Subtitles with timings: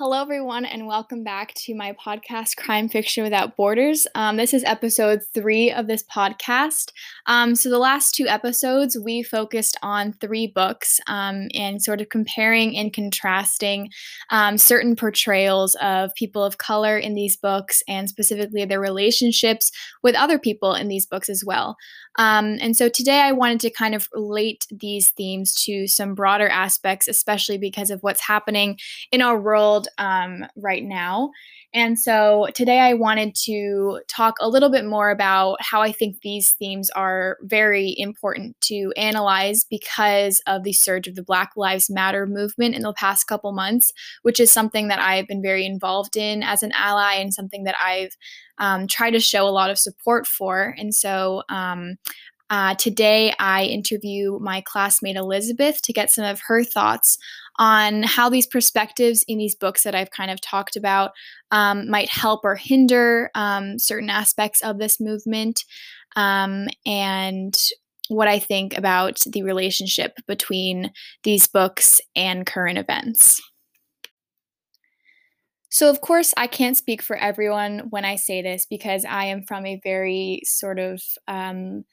[0.00, 4.06] Hello, everyone, and welcome back to my podcast, Crime Fiction Without Borders.
[4.14, 6.92] Um, this is episode three of this podcast.
[7.26, 12.10] Um, so, the last two episodes, we focused on three books um, and sort of
[12.10, 13.90] comparing and contrasting
[14.30, 19.72] um, certain portrayals of people of color in these books and specifically their relationships
[20.04, 21.76] with other people in these books as well.
[22.20, 26.46] Um, and so, today I wanted to kind of relate these themes to some broader
[26.46, 28.78] aspects, especially because of what's happening
[29.10, 31.30] in our world um, right now.
[31.74, 36.20] And so today I wanted to talk a little bit more about how I think
[36.20, 41.90] these themes are very important to analyze because of the surge of the Black Lives
[41.90, 46.16] Matter movement in the past couple months, which is something that I've been very involved
[46.16, 48.16] in as an ally and something that I've
[48.58, 50.74] um, tried to show a lot of support for.
[50.78, 51.96] And so um,
[52.50, 57.18] uh, today, I interview my classmate Elizabeth to get some of her thoughts
[57.58, 61.10] on how these perspectives in these books that I've kind of talked about
[61.50, 65.64] um, might help or hinder um, certain aspects of this movement,
[66.16, 67.54] um, and
[68.08, 70.90] what I think about the relationship between
[71.24, 73.40] these books and current events.
[75.70, 79.42] So, of course, I can't speak for everyone when I say this because I am
[79.42, 81.84] from a very sort of um,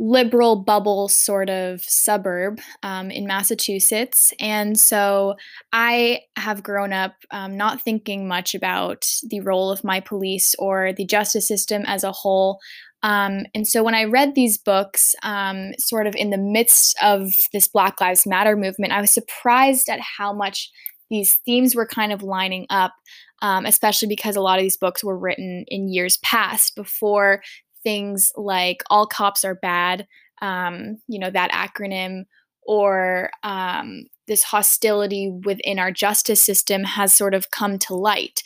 [0.00, 4.32] liberal bubble sort of suburb um, in Massachusetts.
[4.40, 5.34] And so
[5.74, 10.94] I have grown up um, not thinking much about the role of my police or
[10.94, 12.58] the justice system as a whole.
[13.02, 17.30] Um, and so when I read these books, um, sort of in the midst of
[17.52, 20.70] this Black Lives Matter movement, I was surprised at how much
[21.10, 22.94] these themes were kind of lining up.
[23.42, 27.40] Um, especially because a lot of these books were written in years past before
[27.82, 30.06] things like all cops are bad,
[30.42, 32.24] um, you know, that acronym,
[32.62, 38.42] or um, this hostility within our justice system has sort of come to light.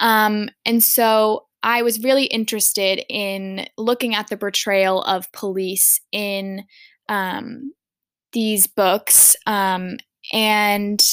[0.00, 6.64] Um, and so I was really interested in looking at the portrayal of police in
[7.08, 7.72] um,
[8.32, 9.96] these books um,
[10.32, 11.04] and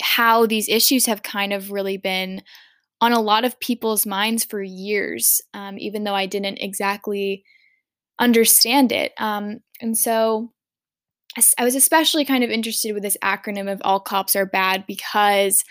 [0.00, 2.42] how these issues have kind of really been
[3.04, 7.44] on a lot of people's minds for years, um, even though I didn't exactly
[8.18, 9.12] understand it.
[9.18, 10.52] Um, and so
[11.58, 15.64] I was especially kind of interested with this acronym of All Cops Are Bad because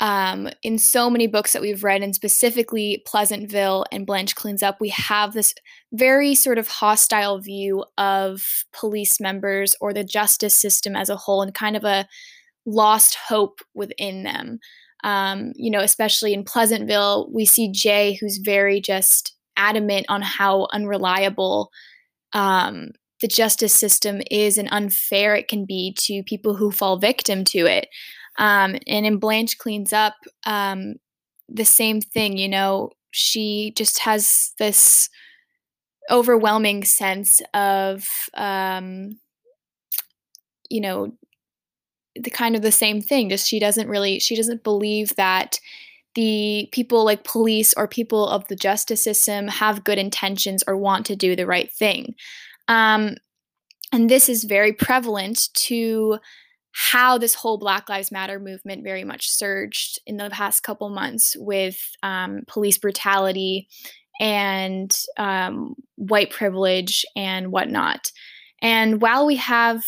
[0.00, 4.80] um, in so many books that we've read, and specifically Pleasantville and Blanche Cleans Up,
[4.80, 5.54] we have this
[5.92, 11.42] very sort of hostile view of police members or the justice system as a whole
[11.42, 12.08] and kind of a
[12.64, 14.60] lost hope within them.
[15.04, 20.68] Um, you know, especially in Pleasantville, we see Jay, who's very just adamant on how
[20.72, 21.70] unreliable
[22.32, 22.90] um,
[23.20, 27.66] the justice system is and unfair it can be to people who fall victim to
[27.66, 27.88] it.
[28.38, 30.14] Um, and in Blanche Cleans Up,
[30.46, 30.94] um,
[31.48, 35.08] the same thing, you know, she just has this
[36.10, 39.18] overwhelming sense of, um,
[40.70, 41.12] you know,
[42.22, 43.28] the kind of the same thing.
[43.28, 45.60] Just she doesn't really she doesn't believe that
[46.14, 51.06] the people like police or people of the justice system have good intentions or want
[51.06, 52.14] to do the right thing.
[52.68, 53.16] Um,
[53.92, 56.18] and this is very prevalent to
[56.72, 61.36] how this whole Black Lives Matter movement very much surged in the past couple months
[61.38, 63.68] with um, police brutality
[64.20, 68.12] and um, white privilege and whatnot.
[68.62, 69.82] And while we have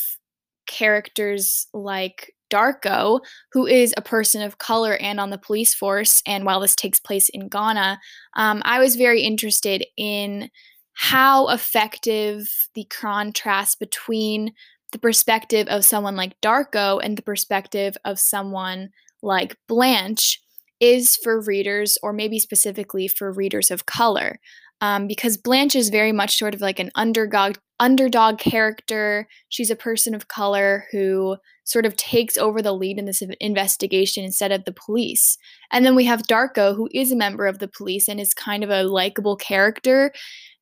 [0.73, 3.21] characters like Darko,
[3.53, 6.23] who is a person of color and on the police force.
[6.27, 8.01] And while this takes place in Ghana,
[8.37, 10.51] um, I was very interested in
[10.95, 14.53] how effective the contrast between
[14.93, 18.91] the perspective of someone like Darko and the perspective of someone
[19.23, 20.43] like Blanche
[20.81, 24.41] is for readers, or maybe specifically for readers of color.
[24.83, 29.29] Um, because Blanche is very much sort of like an underdog underdog character.
[29.49, 34.25] She's a person of color who sort of takes over the lead in this investigation
[34.25, 35.39] instead of the police.
[35.71, 38.63] And then we have Darko, who is a member of the police and is kind
[38.65, 40.13] of a likable character.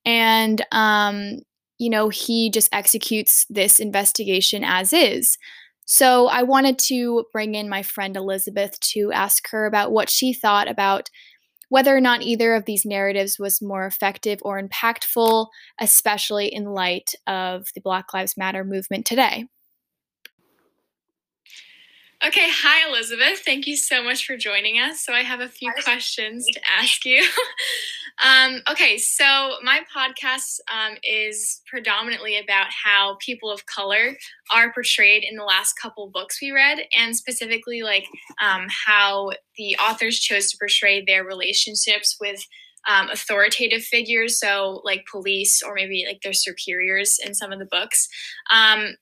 [0.05, 1.39] And, um,
[1.79, 5.39] you know, he just executes this investigation as is.
[5.87, 10.33] So I wanted to bring in my friend Elizabeth to ask her about what she
[10.33, 11.11] thought about
[11.71, 15.47] whether or not either of these narratives was more effective or impactful,
[15.81, 19.47] especially in light of the Black Lives Matter movement today.
[22.23, 23.41] Okay, hi Elizabeth.
[23.47, 25.03] Thank you so much for joining us.
[25.03, 27.25] So I have a few questions to ask you.
[28.23, 34.19] um, okay, so my podcast um, is predominantly about how people of color
[34.55, 38.05] are portrayed in the last couple books we read, and specifically like
[38.43, 42.45] um, how the authors chose to portray their relationships with
[42.87, 47.69] um, authoritative figures, so like police or maybe like their superiors in some of the
[47.71, 48.09] books.
[48.51, 48.97] Um,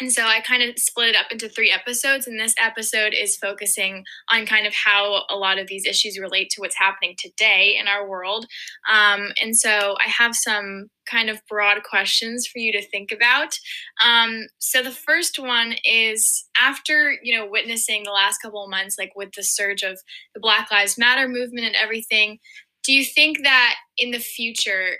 [0.00, 3.36] and so I kind of split it up into three episodes, and this episode is
[3.36, 7.76] focusing on kind of how a lot of these issues relate to what's happening today
[7.78, 8.46] in our world.
[8.90, 13.58] Um, and so I have some kind of broad questions for you to think about.
[14.04, 18.96] Um, so the first one is after you know witnessing the last couple of months,
[18.98, 19.98] like with the surge of
[20.34, 22.38] the Black Lives Matter movement and everything,
[22.84, 24.96] do you think that in the future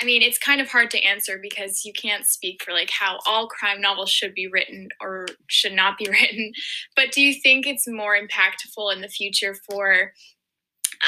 [0.00, 3.18] I mean, it's kind of hard to answer because you can't speak for like how
[3.26, 6.52] all crime novels should be written or should not be written.
[6.94, 10.12] But do you think it's more impactful in the future for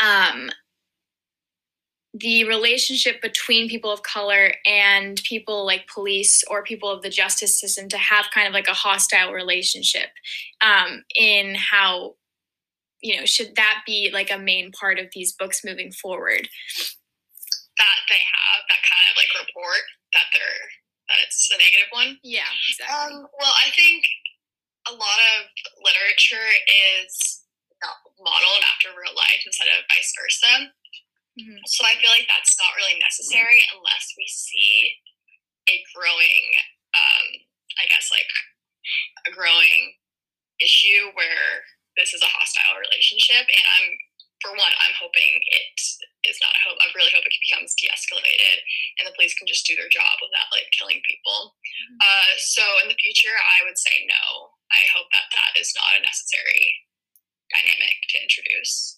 [0.04, 0.50] um,
[2.12, 7.58] the relationship between people of color and people like police or people of the justice
[7.58, 10.08] system to have kind of like a hostile relationship
[10.60, 12.14] um, in how
[13.00, 16.48] you know should that be like a main part of these books moving forward
[17.80, 20.64] that they have that kind of like report that they're
[21.08, 22.20] that it's a negative one.
[22.22, 23.18] Yeah, exactly.
[23.18, 24.06] Um, well, I think
[24.86, 25.50] a lot of
[25.82, 27.42] literature is
[28.20, 30.70] modeled after real life instead of vice versa.
[31.34, 31.60] Mm-hmm.
[31.66, 34.94] So I feel like that's not really necessary unless we see
[35.66, 36.42] a growing,
[36.94, 37.26] um,
[37.80, 38.28] I guess, like
[39.26, 39.96] a growing
[40.60, 41.64] issue where
[41.96, 43.48] this is a hostile relationship.
[43.50, 43.88] And I'm
[44.40, 45.76] for one, I'm hoping it
[46.24, 46.56] is not.
[46.56, 47.28] I hope I really hope
[48.00, 48.64] de-escalated
[48.98, 51.52] and the police can just do their job without like killing people.
[51.52, 51.96] Mm-hmm.
[52.00, 54.56] Uh, so in the future, I would say no.
[54.72, 56.64] I hope that that is not a necessary
[57.52, 58.96] dynamic to introduce.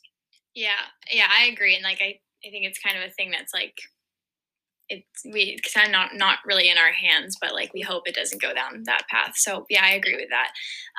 [0.54, 3.54] Yeah, yeah, I agree, and like I, I think it's kind of a thing that's
[3.54, 3.74] like
[4.88, 8.14] it's we kind of not not really in our hands, but like we hope it
[8.14, 9.32] doesn't go down that path.
[9.36, 10.52] So yeah, I agree with that.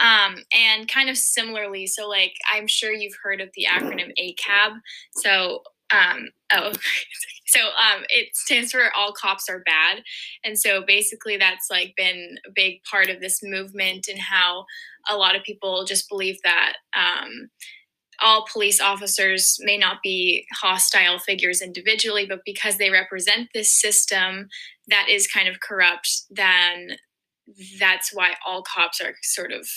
[0.04, 4.72] Um, and kind of similarly, so like I'm sure you've heard of the acronym ACAB.
[5.18, 5.62] So
[5.94, 6.72] um, oh,
[7.46, 10.04] so um, it stands for All Cops Are Bad,
[10.44, 14.66] and so basically that's like been a big part of this movement and how
[15.10, 16.74] a lot of people just believe that.
[16.96, 17.50] Um,
[18.22, 24.48] all police officers may not be hostile figures individually, but because they represent this system
[24.88, 26.98] that is kind of corrupt, then
[27.80, 29.68] that's why all cops are sort of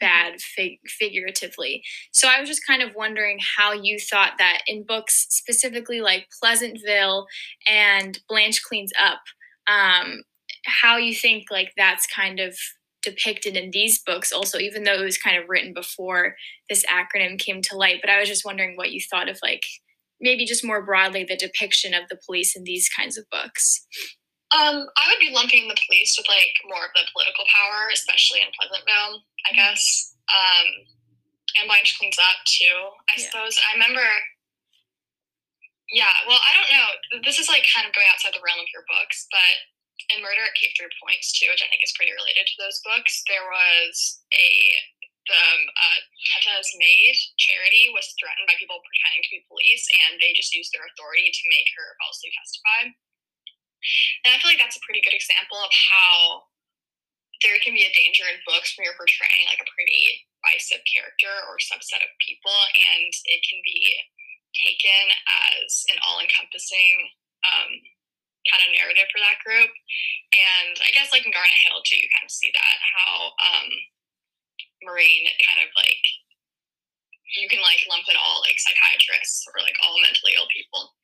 [0.00, 1.82] bad fig- figuratively.
[2.12, 6.26] So I was just kind of wondering how you thought that in books specifically like
[6.40, 7.26] Pleasantville
[7.66, 9.20] and Blanche Cleans Up,
[9.70, 10.22] um,
[10.66, 12.56] how you think like that's kind of
[13.02, 16.34] depicted in these books also even though it was kind of written before
[16.68, 19.62] this acronym came to light but i was just wondering what you thought of like
[20.20, 23.86] maybe just more broadly the depiction of the police in these kinds of books
[24.54, 28.40] um, I would be lumping the police with like more of the political power, especially
[28.40, 29.60] in Pleasantville, I mm-hmm.
[29.60, 29.82] guess.
[30.28, 30.66] Um,
[31.60, 32.76] and Blanche cleans up too,
[33.12, 33.24] I yeah.
[33.28, 33.56] suppose.
[33.60, 34.04] I remember,
[35.92, 36.88] yeah, well, I don't know.
[37.24, 39.54] This is like kind of going outside the realm of your books, but
[40.14, 42.80] in Murder at Cape Three Points too, which I think is pretty related to those
[42.84, 44.48] books, there was a
[45.28, 50.32] um, uh, Teta's maid charity was threatened by people pretending to be police, and they
[50.32, 52.96] just used their authority to make her falsely testify.
[54.24, 56.48] And I feel like that's a pretty good example of how
[57.42, 61.30] there can be a danger in books when you're portraying like a pretty divisive character
[61.46, 63.94] or subset of people, and it can be
[64.66, 65.04] taken
[65.54, 66.94] as an all-encompassing
[67.46, 67.70] um,
[68.50, 69.70] kind of narrative for that group.
[70.34, 73.68] And I guess like in Garnethill too, you kind of see that how um,
[74.82, 76.02] Maureen kind of like
[77.36, 80.96] you can like lump in all like psychiatrists or like all mentally ill people.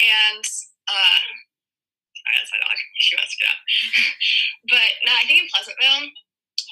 [0.00, 0.44] And
[0.88, 1.22] uh,
[2.28, 2.80] I guess I don't.
[3.00, 3.60] She must get up.
[4.68, 6.12] but no, I think in Pleasantville,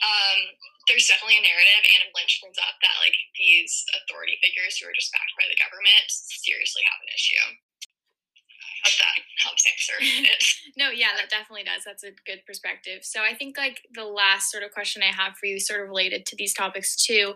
[0.04, 0.38] um,
[0.86, 4.94] there's definitely a narrative, and Blanche brings up that like these authority figures who are
[4.94, 7.56] just backed by the government seriously have an issue
[8.86, 10.44] hope that helps answer it.
[10.76, 11.82] no, yeah, that definitely does.
[11.84, 13.00] That's a good perspective.
[13.02, 15.88] So I think like the last sort of question I have for you, sort of
[15.88, 17.34] related to these topics too,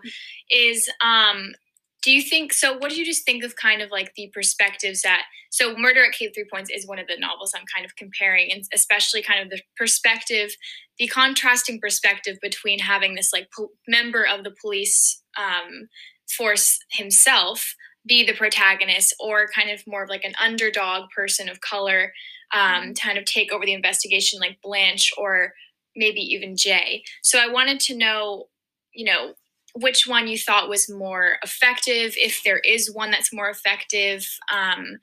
[0.49, 1.53] is um
[2.01, 5.01] do you think so what do you just think of kind of like the perspectives
[5.01, 7.95] that so murder at cape three points is one of the novels i'm kind of
[7.95, 10.51] comparing and especially kind of the perspective
[10.97, 15.87] the contrasting perspective between having this like po- member of the police um,
[16.29, 17.75] force himself
[18.07, 22.13] be the protagonist or kind of more of like an underdog person of color
[22.53, 22.93] um, mm-hmm.
[22.93, 25.53] to kind of take over the investigation like blanche or
[25.95, 28.45] maybe even jay so i wanted to know
[28.93, 29.33] you know
[29.75, 34.27] which one you thought was more effective, if there is one that's more effective.
[34.53, 34.97] Um,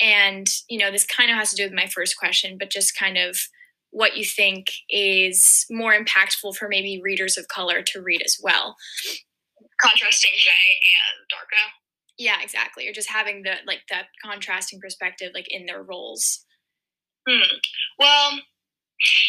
[0.00, 2.98] and, you know, this kind of has to do with my first question, but just
[2.98, 3.38] kind of
[3.90, 8.76] what you think is more impactful for maybe readers of color to read as well.
[9.80, 11.70] Contrasting Jay and Darko.
[12.18, 12.88] Yeah, exactly.
[12.88, 16.44] Or just having the like that contrasting perspective like in their roles.
[17.28, 17.56] Hmm.
[17.98, 18.32] Well,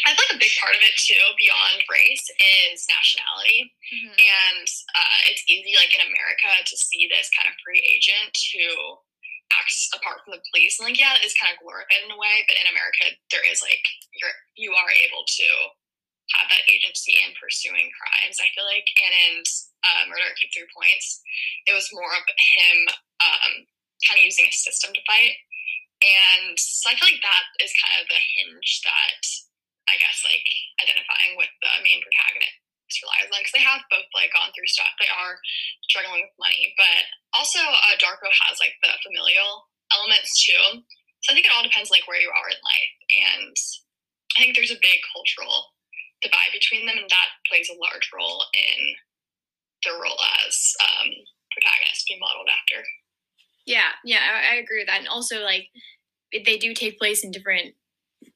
[0.06, 3.74] I feel like a big part of it too, beyond race, is nationality.
[3.90, 4.14] Mm-hmm.
[4.14, 9.02] And uh, it's easy, like in America, to see this kind of free agent who
[9.54, 10.78] acts apart from the police.
[10.78, 13.62] And like, yeah, it's kind of glorified in a way, but in America, there is
[13.66, 13.82] like
[14.22, 15.48] you're you are able to
[16.34, 18.42] have that agency in pursuing crimes.
[18.42, 19.34] I feel like, and in
[19.86, 21.22] uh, Murder at Three Points,
[21.70, 22.78] it was more of him
[23.22, 23.54] um,
[24.10, 25.38] kind of using a system to fight.
[26.02, 29.22] And so I feel like that is kind of the hinge that
[29.90, 30.46] I guess like
[30.82, 32.66] identifying with the main protagonist
[33.02, 34.94] relies on because they have both like gone through stuff.
[35.02, 35.42] They are
[35.90, 40.86] struggling with money, but also uh, Darko has like the familial elements too.
[41.26, 43.56] So I think it all depends like where you are in life, and
[44.38, 45.74] I think there's a big cultural
[46.22, 48.94] divide between them, and that plays a large role in
[49.82, 51.10] their role as um,
[51.50, 52.86] protagonists being modeled after.
[53.66, 55.74] Yeah, yeah, I, I agree with that, and also like
[56.30, 57.74] they do take place in different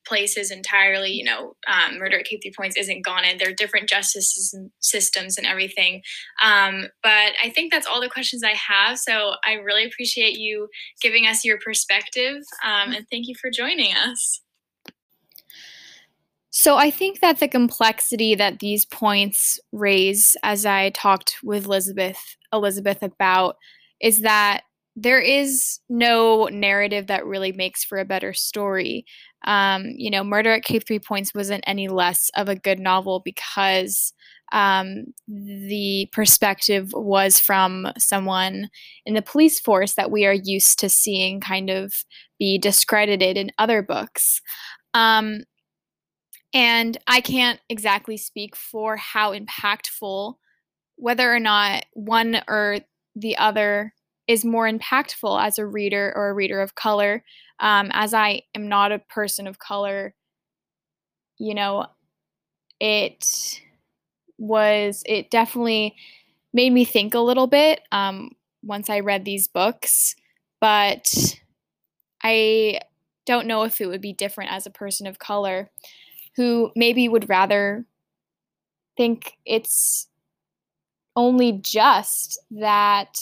[0.10, 1.12] places entirely.
[1.12, 4.54] You know, um, murder at Cape Three Points isn't gone and There are different justice
[4.80, 6.02] systems and everything.
[6.44, 8.98] Um, but I think that's all the questions I have.
[9.00, 10.68] So I really appreciate you
[11.02, 14.42] giving us your perspective, um, and thank you for joining us.
[16.52, 22.36] So I think that the complexity that these points raise, as I talked with Elizabeth
[22.52, 23.56] Elizabeth about,
[24.02, 24.64] is that
[24.96, 29.06] there is no narrative that really makes for a better story.
[29.46, 33.22] Um, you know, Murder at Cape Three Points wasn't any less of a good novel
[33.24, 34.14] because
[34.52, 38.70] um, the perspective was from someone
[39.06, 41.94] in the police force that we are used to seeing kind of
[42.40, 44.42] be discredited in other books.
[44.94, 45.44] Um,
[46.54, 50.34] and I can't exactly speak for how impactful,
[50.96, 52.80] whether or not one or
[53.16, 53.94] the other
[54.30, 57.24] is more impactful as a reader or a reader of color.
[57.60, 60.14] Um, as I am not a person of color,
[61.40, 61.88] you know,
[62.80, 63.26] it
[64.38, 65.96] was, it definitely
[66.54, 68.30] made me think a little bit um,
[68.62, 70.16] once I read these books,
[70.62, 71.12] but
[72.24, 72.82] I
[73.26, 75.72] don't know if it would be different as a person of color
[76.36, 77.84] who maybe would rather
[78.96, 80.08] think it's
[81.16, 83.18] only just that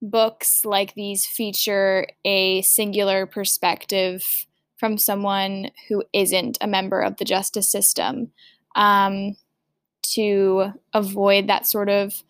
[0.00, 7.24] books like these feature a singular perspective from someone who isn't a member of the
[7.24, 8.30] justice system
[8.76, 9.36] um,
[10.02, 12.22] to avoid that sort of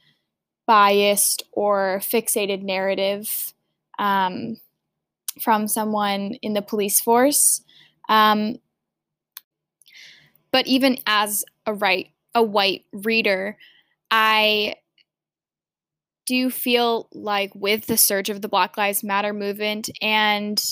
[0.66, 3.54] biased or fixated narrative
[3.98, 4.58] um,
[5.40, 7.62] from someone in the police force.
[8.08, 8.58] Um,
[10.50, 13.56] but even as a right a white reader,
[14.10, 14.76] I
[16.28, 20.62] do you feel like with the surge of the Black Lives Matter movement and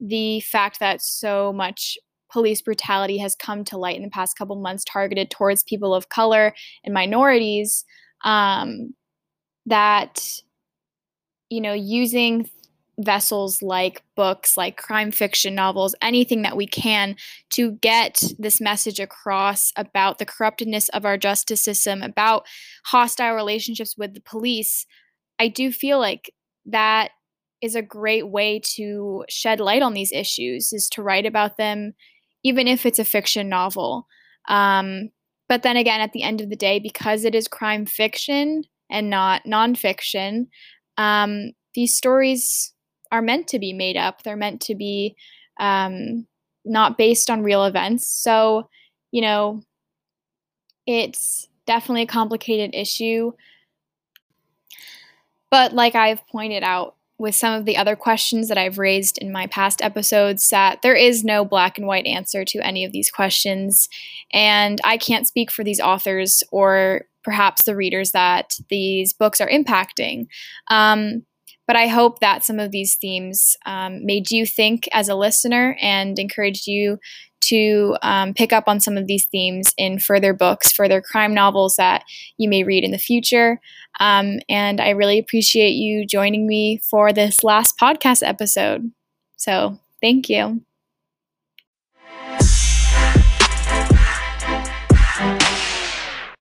[0.00, 1.98] the fact that so much
[2.32, 6.08] police brutality has come to light in the past couple months targeted towards people of
[6.08, 7.84] color and minorities
[8.24, 8.94] um,
[9.66, 10.40] that
[11.50, 12.48] you know using
[12.98, 17.16] vessels like books like crime fiction novels anything that we can
[17.50, 22.46] to get this message across about the corruptedness of our justice system about
[22.86, 24.86] hostile relationships with the police
[25.42, 26.32] I do feel like
[26.66, 27.10] that
[27.60, 31.94] is a great way to shed light on these issues is to write about them
[32.44, 34.06] even if it's a fiction novel.
[34.48, 35.10] Um,
[35.48, 39.10] but then again at the end of the day because it is crime fiction and
[39.10, 40.46] not nonfiction
[40.96, 42.72] um, these stories
[43.10, 44.22] are meant to be made up.
[44.22, 45.16] They're meant to be
[45.58, 46.26] um,
[46.64, 48.06] not based on real events.
[48.08, 48.68] So
[49.10, 49.62] you know
[50.86, 53.32] it's definitely a complicated issue
[55.52, 59.30] but like I've pointed out with some of the other questions that I've raised in
[59.30, 63.10] my past episodes, that there is no black and white answer to any of these
[63.10, 63.88] questions.
[64.32, 69.48] And I can't speak for these authors or perhaps the readers that these books are
[69.48, 70.26] impacting.
[70.68, 71.24] Um,
[71.66, 75.76] but I hope that some of these themes um, made you think as a listener
[75.80, 76.98] and encouraged you
[77.42, 81.76] to um, pick up on some of these themes in further books, further crime novels
[81.76, 82.04] that
[82.38, 83.60] you may read in the future.
[84.00, 88.90] Um, and I really appreciate you joining me for this last podcast episode.
[89.36, 90.62] So, thank you.